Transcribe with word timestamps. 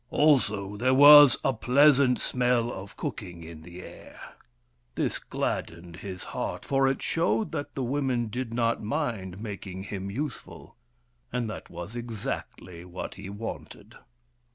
Also 0.09 0.77
there 0.77 0.95
was 0.95 1.37
a 1.43 1.53
plea 1.53 1.93
sant 1.93 2.19
smell 2.19 2.71
of 2.73 2.97
cooking 2.97 3.43
in 3.43 3.61
the 3.61 3.83
air. 3.83 4.19
This 4.95 5.19
gladdened 5.19 5.97
his 5.97 6.23
heart, 6.23 6.65
for 6.65 6.87
it 6.87 7.03
showed 7.03 7.51
that 7.51 7.75
the 7.75 7.83
women 7.83 8.25
did 8.25 8.51
not 8.51 8.81
mind 8.81 9.39
making 9.39 9.83
him 9.83 10.09
useful, 10.09 10.75
and 11.31 11.47
that 11.51 11.69
was 11.69 11.95
exactly 11.95 12.83
what 12.83 13.13
he 13.13 13.29
wanted. 13.29 13.93